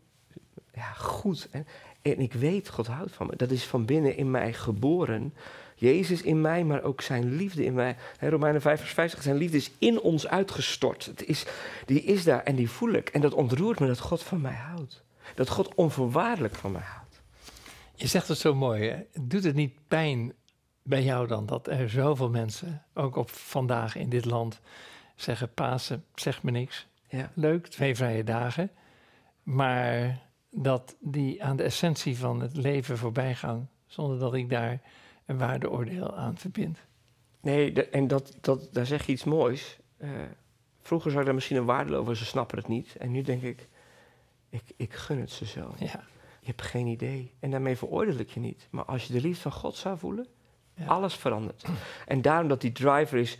ja, 0.74 0.94
goed. 0.94 1.48
En, 1.52 1.68
en 2.02 2.20
ik 2.20 2.34
weet, 2.34 2.70
God 2.70 2.88
houdt 2.88 3.12
van 3.12 3.28
me. 3.28 3.36
Dat 3.36 3.52
is 3.52 3.64
van 3.64 3.86
binnen 3.86 4.18
in 4.18 4.32
mij 4.32 4.54
geboren. 4.54 5.34
Jezus 5.76 6.22
in 6.22 6.42
mij, 6.42 6.64
maar 6.64 6.84
ook 6.84 7.02
zijn 7.02 7.36
liefde 7.36 7.66
in 7.66 7.74
mij. 7.74 7.96
He, 8.18 8.30
Romeinen 8.30 8.62
5 8.62 8.80
vers 8.80 8.94
50, 8.94 9.24
zijn 9.24 9.38
liefde 9.38 9.58
is 9.58 9.72
in 9.78 10.02
ons 10.02 10.28
uitgestort. 10.28 11.06
Het 11.06 11.26
is, 11.26 11.46
die 11.86 12.04
is 12.04 12.24
daar 12.24 12.44
en 12.44 12.56
die 12.56 12.70
voel 12.70 12.92
ik. 12.92 13.10
En 13.10 13.22
dat 13.22 13.34
ontroert 13.34 13.80
me 13.80 13.88
dat 13.88 14.00
God 14.00 14.24
van 14.24 14.42
mij 14.42 14.56
houdt. 14.56 15.04
Dat 15.36 15.50
God 15.50 15.76
onvoorwaardelijk 15.76 16.56
van 16.56 16.72
mij 16.72 16.86
houdt. 16.86 17.22
Je 17.96 18.08
zegt 18.08 18.28
het 18.28 18.38
zo 18.38 18.56
mooi, 18.56 18.90
hè? 18.90 19.04
doet 19.22 19.44
het 19.44 19.56
niet 19.56 19.74
pijn 19.88 20.34
bij 20.88 21.04
jou 21.04 21.28
dan 21.28 21.46
dat 21.46 21.68
er 21.68 21.90
zoveel 21.90 22.30
mensen, 22.30 22.84
ook 22.94 23.16
op 23.16 23.30
vandaag 23.30 23.96
in 23.96 24.10
dit 24.10 24.26
land, 24.26 24.60
zeggen: 25.16 25.54
Pasen 25.54 26.06
zegt 26.16 26.44
me 26.44 26.52
niks. 26.52 26.88
Ja. 27.10 27.32
Leuk, 27.34 27.68
twee 27.68 27.96
vrije 27.96 28.24
dagen. 28.24 28.72
Maar 29.44 30.20
dat 30.50 30.96
die 31.00 31.44
aan 31.44 31.56
de 31.56 31.64
essentie 31.64 32.18
van 32.18 32.42
het 32.42 32.56
leven 32.56 32.98
voorbij 32.98 33.36
gaan, 33.36 33.70
zonder 33.86 34.20
dat 34.20 34.34
ik 34.34 34.50
daar 34.50 34.82
een 35.26 35.38
waardeoordeel 35.38 36.18
aan 36.18 36.38
verbind. 36.38 36.80
Nee, 37.42 37.90
en 37.90 38.08
dat, 38.08 38.38
dat, 38.42 38.70
daar 38.72 38.86
zeg 38.86 39.06
je 39.06 39.12
iets 39.12 39.24
moois. 39.24 39.80
Uh, 39.98 40.10
vroeger 40.82 41.10
zou 41.10 41.20
ik 41.20 41.26
daar 41.26 41.36
misschien 41.36 41.58
een 41.58 41.66
waarde 41.66 41.96
over, 41.96 42.18
ze 42.18 42.26
snappen 42.26 42.58
het 42.58 42.68
niet. 42.68 42.96
En 42.96 43.12
nu 43.12 43.22
denk 43.22 43.42
ik, 43.42 43.68
ik, 44.50 44.64
ik 44.76 44.94
gun 44.94 45.20
het 45.20 45.32
ze 45.32 45.46
zo. 45.46 45.76
Ja. 45.80 46.04
Je 46.40 46.54
hebt 46.54 46.62
geen 46.62 46.88
idee. 46.88 47.34
En 47.40 47.52
daarmee 47.52 47.78
veroordeel 47.78 48.18
ik 48.18 48.30
je 48.30 48.40
niet. 48.40 48.68
Maar 48.72 48.86
als 48.86 49.08
je 49.08 49.14
de 49.14 49.22
liefde 49.22 49.42
van 49.42 49.52
God 49.52 49.76
zou 49.76 49.98
voelen, 49.98 50.28
alles 50.86 51.14
verandert. 51.14 51.66
En 52.08 52.22
daarom 52.22 52.48
dat 52.48 52.62
die 52.62 52.72
driver 52.72 53.18
is 53.18 53.38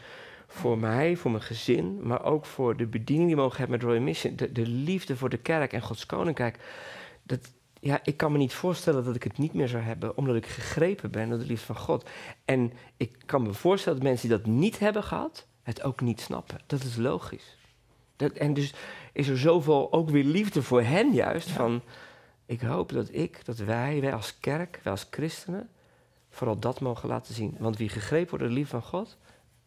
voor 0.48 0.78
mij, 0.78 1.16
voor 1.16 1.32
mijn 1.32 1.44
gezin, 1.44 2.00
maar 2.08 2.24
ook 2.24 2.46
voor 2.46 2.78
de 2.78 2.86
bediening 2.86 3.28
die 3.28 3.36
we 3.36 3.42
mogen 3.42 3.58
hebben 3.58 3.78
met 3.78 3.88
Royal 3.88 4.04
Mission. 4.04 4.36
De, 4.36 4.52
de 4.52 4.68
liefde 4.68 5.18
voor 5.18 5.30
de 5.30 5.38
kerk 5.38 5.74
en 5.74 5.82
Gods 5.82 6.06
koninkrijk. 6.06 6.60
Dat, 7.24 7.52
ja, 7.80 8.00
ik 8.04 8.18
kan 8.18 8.32
me 8.32 8.38
niet 8.38 8.54
voorstellen 8.54 9.04
dat 9.04 9.16
ik 9.16 9.24
het 9.24 9.38
niet 9.38 9.54
meer 9.54 9.68
zou 9.68 9.84
hebben, 9.84 10.18
omdat 10.18 10.36
ik 10.36 10.46
gegrepen 10.46 11.12
ben 11.12 11.30
door 11.30 11.40
de 11.40 11.46
liefde 11.46 11.66
van 11.66 11.78
God. 11.78 12.10
En 12.46 12.74
ik 12.98 13.18
kan 13.26 13.42
me 13.42 13.54
voorstellen 13.54 14.00
dat 14.00 14.08
mensen 14.08 14.30
die 14.30 14.38
dat 14.38 14.48
niet 14.48 14.80
hebben 14.80 15.04
gehad, 15.04 15.48
het 15.64 15.84
ook 15.84 16.02
niet 16.02 16.22
snappen. 16.22 16.60
Dat 16.68 16.84
is 16.84 16.96
logisch. 16.96 17.58
Dat, 18.16 18.32
en 18.32 18.54
dus 18.54 18.74
is 19.14 19.28
er 19.28 19.38
zoveel 19.38 19.94
ook 19.94 20.10
weer 20.10 20.24
liefde 20.24 20.64
voor 20.64 20.82
hen 20.82 21.14
juist. 21.14 21.50
Van, 21.50 21.82
ik 22.46 22.62
hoop 22.62 22.92
dat 22.92 23.08
ik, 23.12 23.46
dat 23.46 23.58
wij, 23.58 24.02
wij 24.02 24.14
als 24.14 24.40
kerk, 24.40 24.80
wij 24.84 24.92
als 24.92 25.08
christenen, 25.10 25.70
vooral 26.38 26.60
dat 26.60 26.80
mogen 26.80 27.10
laten 27.10 27.34
zien. 27.34 27.56
Want 27.60 27.78
wie 27.78 27.90
gegrepen 27.90 28.30
wordt 28.30 28.44
door 28.44 28.54
de 28.54 28.60
liefde 28.60 28.80
van 28.80 28.90
God, 28.90 29.18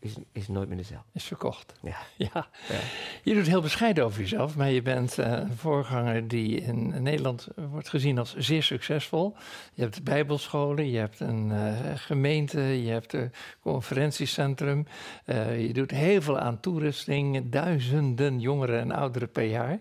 is, 0.01 0.15
is 0.33 0.49
nooit 0.49 0.69
meer 0.69 0.77
dezelfde. 0.77 1.09
Is 1.13 1.25
verkocht. 1.25 1.73
Ja. 1.83 1.97
ja. 2.33 2.49
ja. 2.69 2.79
Je 3.23 3.35
doet 3.35 3.47
heel 3.47 3.61
bescheiden 3.61 4.05
over 4.05 4.21
jezelf, 4.21 4.57
maar 4.57 4.71
je 4.71 4.83
bent 4.83 5.19
uh, 5.19 5.27
een 5.27 5.57
voorganger 5.57 6.29
die 6.29 6.61
in 6.61 7.03
Nederland 7.03 7.49
wordt 7.71 7.89
gezien 7.89 8.19
als 8.19 8.37
zeer 8.37 8.63
succesvol. 8.63 9.37
Je 9.75 9.83
hebt 9.83 10.05
bijbelscholen, 10.05 10.91
je 10.91 10.99
hebt 10.99 11.21
een 11.21 11.51
uh, 11.51 11.73
gemeente, 11.95 12.61
je 12.61 12.91
hebt 12.91 13.13
een 13.13 13.33
conferentiecentrum. 13.61 14.87
Uh, 15.27 15.67
je 15.67 15.73
doet 15.73 15.91
heel 15.91 16.23
veel 16.23 16.39
aan 16.39 16.61
toerusting, 16.61 17.51
duizenden 17.51 18.41
jongeren 18.41 18.81
en 18.81 18.93
ouderen 18.93 19.31
per 19.31 19.45
jaar. 19.45 19.81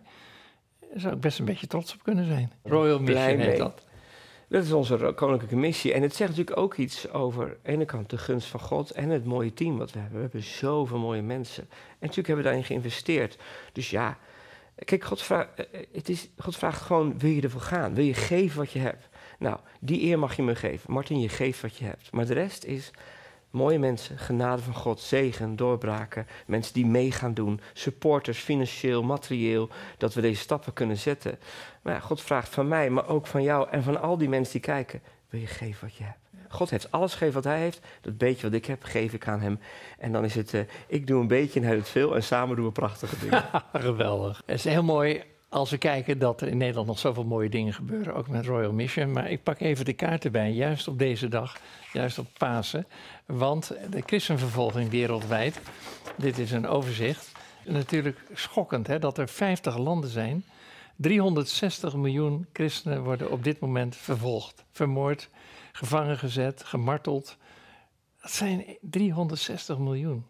Daar 0.79 0.99
zou 0.99 1.13
ik 1.13 1.21
best 1.21 1.39
een 1.39 1.45
beetje 1.45 1.67
trots 1.67 1.93
op 1.93 2.03
kunnen 2.03 2.25
zijn. 2.25 2.51
Royal 2.63 2.99
Mission 2.99 3.39
heet 3.39 3.57
dat. 3.57 3.87
Dat 4.49 4.63
is 4.63 4.71
onze 4.71 5.13
koninklijke 5.15 5.55
missie. 5.55 5.93
En 5.93 6.01
het 6.01 6.15
zegt 6.15 6.29
natuurlijk 6.29 6.57
ook 6.57 6.75
iets 6.75 7.11
over 7.11 7.43
aan 7.43 7.55
de 7.63 7.69
ene 7.69 7.85
kant 7.85 8.09
de 8.09 8.17
gunst 8.17 8.47
van 8.47 8.59
God 8.59 8.91
en 8.91 9.09
het 9.09 9.25
mooie 9.25 9.53
team 9.53 9.77
wat 9.77 9.91
we 9.91 9.99
hebben. 9.99 10.15
We 10.15 10.23
hebben 10.23 10.43
zoveel 10.43 10.97
mooie 10.97 11.21
mensen. 11.21 11.63
En 11.69 11.77
natuurlijk 11.99 12.27
hebben 12.27 12.45
we 12.45 12.49
daarin 12.49 12.63
geïnvesteerd. 12.63 13.37
Dus 13.73 13.89
ja, 13.89 14.17
kijk, 14.85 15.03
God, 15.03 15.21
vraagt, 15.21 15.49
het 15.91 16.09
is, 16.09 16.29
God 16.37 16.55
vraagt 16.55 16.81
gewoon, 16.81 17.19
wil 17.19 17.31
je 17.31 17.41
ervoor 17.41 17.61
gaan? 17.61 17.93
Wil 17.93 18.03
je 18.03 18.13
geven 18.13 18.57
wat 18.57 18.71
je 18.71 18.79
hebt? 18.79 19.09
Nou, 19.39 19.57
die 19.79 20.01
eer 20.01 20.19
mag 20.19 20.35
je 20.35 20.43
me 20.43 20.55
geven. 20.55 20.91
Martin, 20.91 21.19
je 21.19 21.29
geeft 21.29 21.61
wat 21.61 21.75
je 21.75 21.85
hebt. 21.85 22.11
Maar 22.11 22.25
de 22.25 22.33
rest 22.33 22.63
is 22.63 22.91
mooie 23.51 23.79
mensen, 23.79 24.17
genade 24.17 24.61
van 24.61 24.73
God, 24.73 24.99
zegen, 24.99 25.55
doorbraken. 25.55 26.27
Mensen 26.45 26.73
die 26.73 26.85
mee 26.85 27.11
gaan 27.11 27.33
doen, 27.33 27.59
supporters, 27.73 28.39
financieel, 28.39 29.03
materieel, 29.03 29.69
dat 29.97 30.13
we 30.13 30.21
deze 30.21 30.41
stappen 30.41 30.73
kunnen 30.73 30.97
zetten. 30.97 31.39
Maar 31.81 31.93
ja, 31.93 31.99
God 31.99 32.21
vraagt 32.21 32.49
van 32.49 32.67
mij, 32.67 32.89
maar 32.89 33.07
ook 33.07 33.27
van 33.27 33.43
jou 33.43 33.69
en 33.69 33.83
van 33.83 34.01
al 34.01 34.17
die 34.17 34.29
mensen 34.29 34.53
die 34.53 34.61
kijken, 34.61 35.01
wil 35.29 35.39
je 35.39 35.47
geven 35.47 35.87
wat 35.87 35.95
je 35.95 36.03
hebt? 36.03 36.17
God 36.51 36.69
heeft 36.69 36.91
alles 36.91 37.11
gegeven 37.11 37.33
wat 37.33 37.43
hij 37.43 37.59
heeft. 37.59 37.79
Dat 38.01 38.17
beetje 38.17 38.41
wat 38.43 38.53
ik 38.53 38.65
heb, 38.65 38.83
geef 38.83 39.13
ik 39.13 39.27
aan 39.27 39.41
hem. 39.41 39.59
En 39.97 40.11
dan 40.11 40.23
is 40.23 40.35
het, 40.35 40.53
uh, 40.53 40.61
ik 40.87 41.07
doe 41.07 41.21
een 41.21 41.27
beetje 41.27 41.59
en 41.59 41.65
hij 41.65 41.75
doet 41.75 41.89
veel. 41.89 42.15
En 42.15 42.23
samen 42.23 42.55
doen 42.55 42.65
we 42.65 42.71
prachtige 42.71 43.19
dingen. 43.19 43.45
Geweldig. 43.73 44.41
Het 44.45 44.55
is 44.55 44.63
heel 44.63 44.83
mooi 44.83 45.23
als 45.49 45.69
we 45.69 45.77
kijken 45.77 46.19
dat 46.19 46.41
er 46.41 46.47
in 46.47 46.57
Nederland 46.57 46.87
nog 46.87 46.99
zoveel 46.99 47.23
mooie 47.23 47.49
dingen 47.49 47.73
gebeuren, 47.73 48.15
ook 48.15 48.27
met 48.27 48.45
Royal 48.45 48.73
Mission. 48.73 49.11
Maar 49.11 49.31
ik 49.31 49.43
pak 49.43 49.59
even 49.59 49.85
de 49.85 49.93
kaart 49.93 50.25
erbij, 50.25 50.51
juist 50.51 50.87
op 50.87 50.99
deze 50.99 51.27
dag, 51.27 51.57
juist 51.93 52.19
op 52.19 52.27
Pasen. 52.37 52.87
Want 53.25 53.73
de 53.89 54.03
christenvervolging 54.05 54.89
wereldwijd, 54.89 55.61
dit 56.15 56.37
is 56.37 56.51
een 56.51 56.67
overzicht. 56.67 57.31
Natuurlijk 57.65 58.19
schokkend 58.33 58.87
hè, 58.87 58.99
dat 58.99 59.17
er 59.17 59.27
50 59.27 59.77
landen 59.77 60.09
zijn. 60.09 60.43
360 60.95 61.95
miljoen 61.95 62.45
christenen 62.53 63.03
worden 63.03 63.31
op 63.31 63.43
dit 63.43 63.59
moment 63.59 63.95
vervolgd, 63.95 64.63
vermoord, 64.71 65.29
gevangen 65.71 66.17
gezet, 66.17 66.63
gemarteld. 66.63 67.37
Dat 68.21 68.31
zijn 68.31 68.65
360 68.81 69.77
miljoen. 69.77 70.25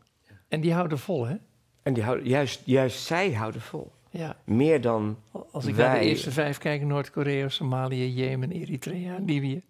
En 0.47 0.61
die 0.61 0.73
houden 0.73 0.99
vol, 0.99 1.25
hè? 1.25 1.35
En 1.83 1.93
die 1.93 2.03
houden, 2.03 2.27
juist, 2.27 2.61
juist 2.65 3.03
zij 3.03 3.33
houden 3.33 3.61
vol. 3.61 3.91
Ja. 4.10 4.36
Meer 4.44 4.82
dan 4.82 5.18
Als 5.51 5.66
ik 5.66 5.75
wij. 5.75 5.88
naar 5.88 6.00
de 6.00 6.06
eerste 6.06 6.32
vijf 6.32 6.58
kijk, 6.58 6.82
Noord-Korea, 6.82 7.50
Somalië, 7.50 8.13
Jemen, 8.13 8.51
Eritrea, 8.51 9.18
Libië. 9.25 9.63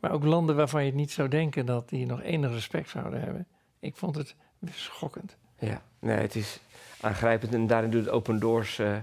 Maar 0.00 0.12
ook 0.12 0.24
landen 0.24 0.56
waarvan 0.56 0.80
je 0.80 0.86
het 0.86 0.96
niet 0.96 1.10
zou 1.10 1.28
denken 1.28 1.66
dat 1.66 1.88
die 1.88 2.06
nog 2.06 2.22
enig 2.22 2.50
respect 2.50 2.88
zouden 2.88 3.20
hebben. 3.20 3.46
Ik 3.78 3.96
vond 3.96 4.16
het 4.16 4.34
schokkend. 4.70 5.36
Ja, 5.58 5.82
nee, 5.98 6.16
het 6.16 6.34
is 6.34 6.60
aangrijpend. 7.00 7.54
En 7.54 7.66
daarin 7.66 7.90
doet 7.90 8.08
Open 8.08 8.38
Doors 8.38 8.78
uh, 8.78 8.96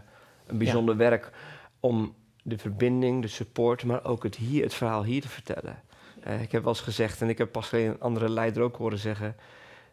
een 0.47 0.57
bijzonder 0.57 0.93
ja. 0.93 0.99
werk 0.99 1.31
om 1.79 2.15
de 2.43 2.57
verbinding, 2.57 3.21
de 3.21 3.27
support, 3.27 3.83
maar 3.83 4.03
ook 4.03 4.23
het, 4.23 4.35
hier, 4.35 4.63
het 4.63 4.73
verhaal 4.73 5.03
hier 5.03 5.21
te 5.21 5.29
vertellen. 5.29 5.81
Uh, 6.27 6.41
ik 6.41 6.51
heb 6.51 6.63
wel 6.63 6.73
eens 6.73 6.81
gezegd, 6.81 7.21
en 7.21 7.29
ik 7.29 7.37
heb 7.37 7.51
pas 7.51 7.71
een 7.71 7.99
andere 7.99 8.29
leider 8.29 8.63
ook 8.63 8.75
horen 8.75 8.97
zeggen... 8.97 9.35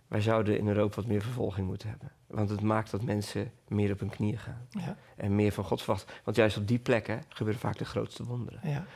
wij 0.09 0.21
zouden 0.21 0.59
in 0.59 0.69
Europa 0.69 0.97
wat 0.97 1.07
meer 1.07 1.23
vervolging 1.23 1.67
moeten 1.67 1.89
hebben. 1.89 2.13
Want 2.27 2.51
het 2.51 2.61
maakt 2.61 2.91
dat 2.91 3.03
mensen 3.03 3.53
meer 3.69 3.93
op 3.93 4.01
hun 4.01 4.11
knieën 4.11 4.39
gaan. 4.39 4.67
Ja. 4.71 4.97
En 5.17 5.35
meer 5.35 5.53
van 5.53 5.65
God 5.65 5.83
verwachten. 5.83 6.15
Want 6.25 6.37
juist 6.37 6.57
op 6.57 6.69
die 6.69 6.79
plekken 6.79 7.23
gebeuren 7.29 7.61
vaak 7.61 7.79
de 7.79 7.85
grootste 7.85 8.25
wonderen. 8.25 8.61
Ja. 8.63 8.87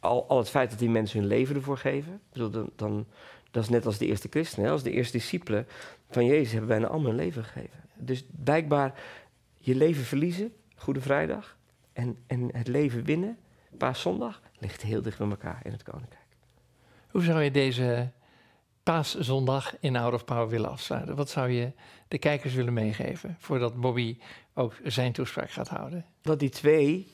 Al, 0.00 0.28
al 0.28 0.38
het 0.38 0.48
feit 0.50 0.70
dat 0.70 0.78
die 0.78 0.90
mensen 0.90 1.18
hun 1.18 1.28
leven 1.28 1.54
ervoor 1.54 1.78
geven... 1.78 2.20
Bedoel, 2.32 2.50
dan, 2.50 2.70
dan, 2.76 3.06
dat 3.50 3.62
is 3.62 3.68
net 3.68 3.86
als 3.86 3.98
de 3.98 4.06
eerste 4.06 4.28
christenen. 4.30 4.70
Als 4.70 4.82
de 4.82 4.90
eerste 4.90 5.16
discipelen 5.16 5.66
van 6.10 6.24
Jezus 6.24 6.50
hebben 6.50 6.68
bijna 6.68 6.86
allemaal 6.86 7.06
hun 7.06 7.16
leven 7.16 7.44
gegeven. 7.44 7.80
Dus 7.94 8.24
blijkbaar 8.30 8.94
je 9.58 9.74
leven 9.74 10.04
verliezen, 10.04 10.52
Goede 10.76 11.00
Vrijdag... 11.00 11.56
en, 11.92 12.18
en 12.26 12.48
het 12.56 12.68
leven 12.68 13.04
winnen, 13.04 13.38
Paaszondag... 13.78 14.42
ligt 14.58 14.82
heel 14.82 15.02
dicht 15.02 15.18
bij 15.18 15.28
elkaar 15.28 15.60
in 15.64 15.72
het 15.72 15.82
Koninkrijk. 15.82 16.26
Hoe 17.10 17.22
zou 17.22 17.42
je 17.42 17.50
deze 17.50 18.10
paaszondag 18.84 19.76
in 19.80 19.96
Out 19.96 20.12
of 20.12 20.24
Power 20.24 20.48
willen 20.48 20.70
afsluiten? 20.70 21.16
Wat 21.16 21.30
zou 21.30 21.48
je 21.48 21.72
de 22.08 22.18
kijkers 22.18 22.54
willen 22.54 22.72
meegeven 22.72 23.36
voordat 23.38 23.80
Bobby 23.80 24.18
ook 24.54 24.74
zijn 24.84 25.12
toespraak 25.12 25.50
gaat 25.50 25.68
houden? 25.68 26.06
Dat 26.20 26.38
die 26.38 26.48
twee 26.48 27.08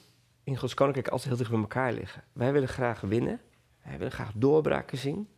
in 0.45 0.57
Gods 0.57 0.75
Koninkrijk 0.75 1.09
altijd 1.09 1.29
heel 1.29 1.37
dicht 1.37 1.51
bij 1.51 1.61
elkaar 1.61 1.93
liggen. 1.93 2.25
Wij 2.33 2.53
willen 2.53 2.69
graag 2.69 3.01
winnen, 3.01 3.41
wij 3.83 3.99
willen 3.99 4.13
graag 4.13 4.33
doorbraken 4.35 4.99
zien. 4.99 5.29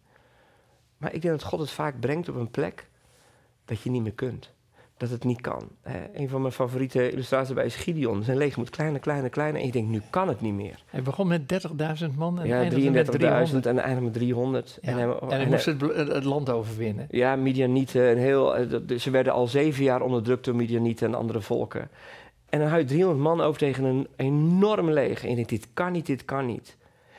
Maar 0.96 1.12
ik 1.12 1.22
denk 1.22 1.40
dat 1.40 1.48
God 1.48 1.60
het 1.60 1.70
vaak 1.70 2.00
brengt 2.00 2.28
op 2.28 2.34
een 2.34 2.50
plek 2.50 2.88
dat 3.64 3.80
je 3.80 3.90
niet 3.90 4.02
meer 4.02 4.14
kunt. 4.14 4.52
Dat 5.02 5.10
het 5.10 5.24
niet 5.24 5.40
kan. 5.40 5.68
He, 5.80 5.98
een 6.14 6.28
van 6.28 6.40
mijn 6.40 6.52
favoriete 6.52 7.10
illustraties 7.10 7.54
bij 7.54 7.64
is 7.64 7.74
Gideon. 7.74 8.22
Zijn 8.22 8.36
leger 8.36 8.58
moet 8.58 8.70
kleiner, 8.70 9.00
kleiner, 9.00 9.30
kleiner. 9.30 9.60
En 9.60 9.66
je 9.66 9.72
denkt, 9.72 9.90
nu 9.90 10.02
kan 10.10 10.28
het 10.28 10.40
niet 10.40 10.54
meer. 10.54 10.82
Hij 10.86 11.02
begon 11.02 11.26
met 11.26 11.66
30.000 12.02 12.14
man 12.16 12.40
en 12.40 12.46
ja, 12.46 12.70
33.000 12.70 12.76
en 13.60 13.78
eindigde 13.78 14.00
met 14.00 14.12
300. 14.12 14.78
Ja, 14.82 14.88
en 14.88 14.96
hij, 14.96 15.18
en 15.18 15.28
hij 15.28 15.46
moest 15.46 15.64
het, 15.64 15.80
het, 15.80 16.24
land 16.24 16.50
overwinnen. 16.50 17.06
Ja, 17.10 17.36
Midianieten. 17.36 18.08
En 18.08 18.16
heel, 18.16 18.54
ze 18.98 19.10
werden 19.10 19.32
al 19.32 19.46
zeven 19.46 19.84
jaar 19.84 20.02
onderdrukt 20.02 20.44
door 20.44 20.56
Midianieten 20.56 21.06
en 21.06 21.14
andere 21.14 21.40
volken. 21.40 21.90
En 22.48 22.58
dan 22.58 22.68
hou 22.68 22.80
je 22.80 22.86
300 22.86 23.20
man 23.20 23.40
over 23.40 23.58
tegen 23.58 23.84
een 23.84 24.08
enorm 24.16 24.90
leger. 24.90 25.24
En 25.24 25.28
je 25.28 25.34
denkt, 25.34 25.50
dit 25.50 25.68
kan 25.74 25.92
niet, 25.92 26.06
dit 26.06 26.24
kan 26.24 26.46
niet. 26.46 26.76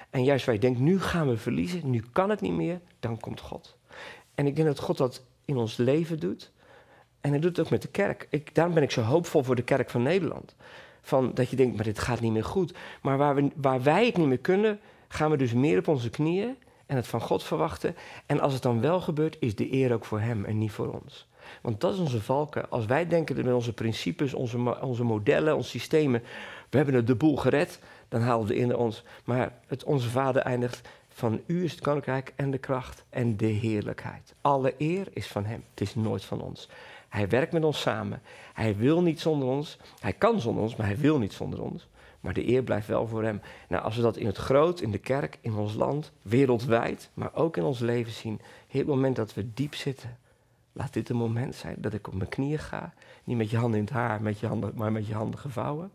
En 0.10 0.24
juist 0.24 0.46
waar 0.46 0.56
je 0.56 0.62
denkt, 0.62 0.80
nu 0.80 1.00
gaan 1.00 1.28
we 1.28 1.38
verliezen, 1.38 1.90
nu 1.90 2.04
kan 2.12 2.30
het 2.30 2.42
niet 2.42 2.54
meer, 2.54 2.80
dan 3.00 3.20
komt 3.20 3.40
God. 3.40 3.78
En 4.36 4.48
ik 4.48 4.56
denk 4.56 4.68
dat 4.68 4.80
God 4.80 4.98
dat 4.98 5.24
in 5.46 5.58
ons 5.58 5.78
leven 5.78 6.20
doet. 6.20 6.52
En 7.24 7.30
hij 7.30 7.40
doet 7.40 7.58
het 7.58 7.66
ook 7.66 7.72
met 7.72 7.82
de 7.82 7.88
kerk. 7.88 8.28
Ik, 8.30 8.56
daarom 8.56 8.74
ben 8.74 8.84
ik 8.84 8.92
zo 8.92 9.02
hoopvol 9.02 9.44
voor 9.44 9.56
de 9.56 9.64
kerk 9.64 9.90
van 9.90 10.04
Nederland. 10.04 10.56
Van 11.02 11.34
dat 11.34 11.50
je 11.50 11.56
denkt, 11.56 11.76
maar 11.76 11.84
dit 11.84 12.00
gaat 12.00 12.20
niet 12.20 12.32
meer 12.32 12.44
goed. 12.44 12.74
Maar 13.02 13.18
waar, 13.18 13.36
we, 13.36 13.50
waar 13.56 13.84
wij 13.84 14.06
het 14.06 14.18
niet 14.18 14.28
meer 14.28 14.38
kunnen, 14.38 14.80
gaan 15.08 15.32
we 15.32 15.38
dus 15.38 15.54
meer 15.54 15.78
op 15.78 15.88
onze 15.88 16.10
knieën 16.10 16.56
en 16.86 16.96
het 16.96 17.08
van 17.08 17.22
God 17.22 17.44
verwachten. 17.44 17.96
En 18.26 18.40
als 18.40 18.54
het 18.54 18.62
dan 18.62 18.82
wel 18.82 19.02
gebeurt, 19.02 19.38
is 19.40 19.56
de 19.56 19.74
eer 19.74 19.94
ook 19.94 20.06
voor 20.06 20.20
hem 20.20 20.46
en 20.46 20.58
niet 20.58 20.72
voor 20.72 21.02
ons. 21.02 21.28
Want 21.62 21.82
dat 21.82 21.94
is 21.94 22.00
onze 22.00 22.22
valken. 22.22 22.70
Als 22.70 22.86
wij 22.86 23.08
denken 23.08 23.36
dat 23.36 23.46
met 23.46 23.54
onze 23.54 23.74
principes, 23.74 24.34
onze, 24.34 24.82
onze 24.82 25.04
modellen, 25.04 25.56
onze 25.56 25.70
systemen, 25.70 26.24
we 26.70 26.78
hebben 26.78 26.96
het 26.96 27.08
de 27.08 27.16
boel 27.16 27.38
gered, 27.38 27.80
dan 28.10 28.22
halen 28.22 28.48
we 28.48 28.56
in 28.56 28.76
ons. 28.76 29.04
Maar 29.24 29.54
het, 29.68 29.84
onze 29.84 30.10
vader 30.10 30.42
eindigt, 30.42 30.90
van 31.10 31.42
u 31.46 31.64
is 31.64 31.72
het 31.72 31.82
koninkrijk 31.82 32.34
en 32.36 32.52
de 32.52 32.58
kracht 32.58 33.04
en 33.10 33.38
de 33.38 33.46
heerlijkheid. 33.46 34.34
Alle 34.42 34.74
eer 34.78 35.08
is 35.14 35.28
van 35.28 35.46
hem, 35.46 35.64
het 35.70 35.82
is 35.82 35.96
nooit 35.96 36.26
van 36.26 36.42
ons. 36.42 36.70
Hij 37.14 37.30
werkt 37.30 37.54
met 37.54 37.64
ons 37.64 37.82
samen. 37.82 38.22
Hij 38.54 38.76
wil 38.76 39.02
niet 39.02 39.20
zonder 39.20 39.48
ons. 39.48 39.78
Hij 40.00 40.14
kan 40.14 40.42
zonder 40.42 40.64
ons, 40.64 40.76
maar 40.76 40.88
hij 40.88 40.98
wil 40.98 41.20
niet 41.20 41.34
zonder 41.34 41.62
ons. 41.62 41.88
Maar 42.20 42.34
de 42.34 42.48
eer 42.48 42.64
blijft 42.64 42.88
wel 42.88 43.08
voor 43.08 43.24
hem. 43.24 43.42
Nou, 43.68 43.84
als 43.84 43.96
we 43.96 44.02
dat 44.02 44.18
in 44.18 44.26
het 44.26 44.38
groot, 44.38 44.82
in 44.82 44.92
de 44.92 44.98
kerk, 44.98 45.38
in 45.42 45.54
ons 45.54 45.74
land, 45.74 46.12
wereldwijd, 46.22 47.10
maar 47.14 47.34
ook 47.34 47.58
in 47.58 47.64
ons 47.64 47.80
leven 47.80 48.12
zien. 48.12 48.42
Het 48.68 48.86
moment 48.86 49.16
dat 49.16 49.34
we 49.34 49.54
diep 49.54 49.76
zitten. 49.76 50.18
Laat 50.72 50.94
dit 50.94 51.10
een 51.10 51.16
moment 51.16 51.56
zijn 51.56 51.76
dat 51.78 51.94
ik 51.94 52.08
op 52.08 52.14
mijn 52.14 52.30
knieën 52.30 52.60
ga. 52.60 52.94
Niet 53.24 53.38
met 53.38 53.50
je 53.50 53.58
handen 53.58 53.80
in 53.80 53.86
het 53.86 53.94
haar, 53.94 54.22
met 54.22 54.40
je 54.40 54.48
handen, 54.48 54.72
maar 54.76 54.92
met 54.92 55.08
je 55.08 55.14
handen 55.14 55.40
gevouwen. 55.40 55.92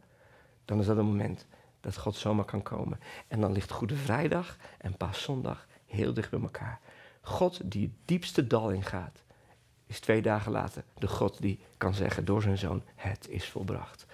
Dan 0.65 0.81
is 0.81 0.87
dat 0.87 0.97
een 0.97 1.07
moment 1.07 1.47
dat 1.81 1.97
God 1.97 2.17
zomaar 2.17 2.45
kan 2.45 2.63
komen. 2.63 3.01
En 3.29 3.41
dan 3.41 3.53
ligt 3.53 3.71
Goede 3.71 3.97
Vrijdag 3.97 4.57
en 4.79 4.97
Paaszondag 4.97 5.67
heel 5.87 6.13
dicht 6.13 6.31
bij 6.31 6.41
elkaar. 6.41 6.81
God 7.21 7.61
die 7.65 7.83
het 7.83 7.97
diepste 8.05 8.47
dal 8.47 8.71
ingaat 8.71 9.23
is 9.89 10.01
twee 10.01 10.23
dagen 10.23 10.53
later 10.53 10.85
de 10.99 11.09
God 11.09 11.41
die 11.41 11.59
kan 11.77 11.95
zeggen 11.95 12.25
door 12.25 12.43
zijn 12.43 12.59
zoon: 12.59 12.83
Het 12.95 13.27
is 13.29 13.45
volbracht. 13.49 14.07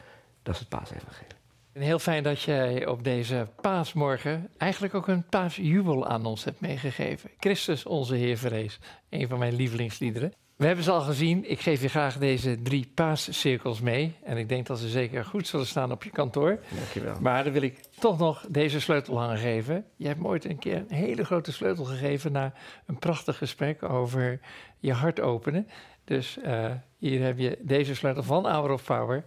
Dat 0.42 0.54
is 0.54 0.60
het 0.60 0.68
paasevangelie. 0.68 1.36
Heel 1.72 1.98
fijn 1.98 2.22
dat 2.22 2.42
jij 2.42 2.86
op 2.86 3.04
deze 3.04 3.48
paasmorgen 3.60 4.50
eigenlijk 4.56 4.94
ook 4.94 5.08
een 5.08 5.26
paasjubel 5.26 6.06
aan 6.06 6.26
ons 6.26 6.44
hebt 6.44 6.60
meegegeven. 6.60 7.30
Christus, 7.38 7.86
onze 7.86 8.14
Heer 8.14 8.38
vrees. 8.38 8.78
Een 9.08 9.28
van 9.28 9.38
mijn 9.38 9.54
lievelingsliederen. 9.54 10.32
We 10.56 10.66
hebben 10.66 10.84
ze 10.84 10.90
al 10.90 11.00
gezien. 11.00 11.50
Ik 11.50 11.61
geef 11.61 11.82
je 11.82 11.88
graag 11.88 12.18
deze 12.18 12.62
drie 12.62 12.90
paascirkels 12.94 13.80
mee. 13.80 14.16
En 14.23 14.37
ik 14.37 14.49
denk 14.49 14.66
dat 14.66 14.78
ze 14.78 14.88
zeker 14.88 15.25
goed 15.25 15.46
zullen 15.46 15.66
staan 15.66 15.92
op 15.92 16.04
je 16.04 16.11
kantoor. 16.11 16.58
Dankjewel. 16.78 17.16
Maar 17.20 17.44
dan 17.44 17.52
wil 17.52 17.62
ik 17.62 17.78
toch 17.99 18.18
nog 18.18 18.44
deze 18.49 18.80
sleutelhanger 18.80 19.37
geven. 19.37 19.84
Je 19.96 20.06
hebt 20.06 20.20
me 20.20 20.26
ooit 20.26 20.44
een 20.44 20.58
keer 20.58 20.76
een 20.76 20.96
hele 20.96 21.25
grote 21.25 21.52
sleutel 21.52 21.84
gegeven... 21.84 22.32
na 22.32 22.52
een 22.87 22.99
prachtig 22.99 23.38
gesprek 23.38 23.82
over 23.82 24.40
je 24.78 24.92
hart 24.92 25.20
openen. 25.20 25.68
Dus 26.04 26.38
uh, 26.44 26.70
hier 26.99 27.23
heb 27.23 27.38
je 27.38 27.58
deze 27.61 27.94
sleutel 27.94 28.23
van 28.23 28.46
Hour 28.46 28.70
of 28.70 28.84
Power. 28.84 29.23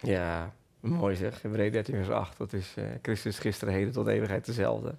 Ja, 0.00 0.52
mooi 0.80 1.16
zeg. 1.16 1.42
Hebreeën 1.42 1.72
13 1.72 1.94
vers 1.94 2.10
8. 2.10 2.38
Dat 2.38 2.52
is 2.52 2.74
uh, 2.78 2.84
Christus 3.02 3.38
gisteren, 3.38 3.74
heden 3.74 3.92
tot 3.92 4.06
eeuwigheid 4.06 4.46
dezelfde. 4.46 4.94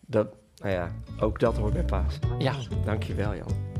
Dat, 0.00 0.34
nou 0.56 0.72
ja, 0.72 0.92
ook 1.20 1.38
dat 1.38 1.56
hoort 1.56 1.72
bij 1.72 1.84
paas. 1.84 2.18
Ja. 2.38 2.54
Dankjewel 2.84 3.34
Jan. 3.34 3.79